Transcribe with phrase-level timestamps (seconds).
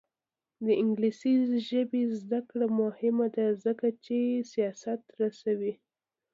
[0.65, 1.33] د انګلیسي
[1.69, 4.17] ژبې زده کړه مهمه ده ځکه چې
[4.51, 5.73] سیاست رسوي.